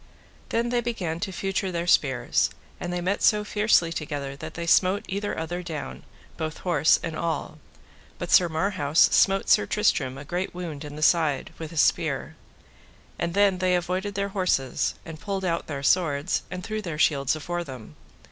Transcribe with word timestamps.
Then 0.49 0.69
they 0.69 0.81
began 0.81 1.19
to 1.19 1.31
feutre 1.31 1.71
their 1.71 1.85
spears, 1.85 2.49
and 2.79 2.91
they 2.91 3.01
met 3.01 3.21
so 3.21 3.43
fiercely 3.43 3.93
together 3.93 4.35
that 4.35 4.55
they 4.55 4.65
smote 4.65 5.05
either 5.07 5.37
other 5.37 5.61
down, 5.61 6.01
both 6.37 6.57
horse 6.65 6.99
and 7.03 7.15
all. 7.15 7.59
But 8.17 8.31
Sir 8.31 8.49
Marhaus 8.49 8.97
smote 9.11 9.47
Sir 9.47 9.67
Tristram 9.67 10.17
a 10.17 10.25
great 10.25 10.55
wound 10.55 10.83
in 10.83 10.95
the 10.95 11.03
side 11.03 11.53
with 11.59 11.69
his 11.69 11.81
spear, 11.81 12.35
and 13.19 13.35
then 13.35 13.59
they 13.59 13.75
avoided 13.75 14.15
their 14.15 14.29
horses, 14.29 14.95
and 15.05 15.19
pulled 15.19 15.45
out 15.45 15.67
their 15.67 15.83
swords, 15.83 16.41
and 16.49 16.63
threw 16.63 16.81
their 16.81 16.97
shields 16.97 17.35
afore 17.35 17.63
them. 17.63 17.95